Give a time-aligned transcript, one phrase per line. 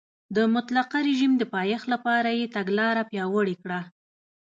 [0.35, 3.79] د مطلقه رژیم د پایښت لپاره یې تګلاره پیاوړې کړه.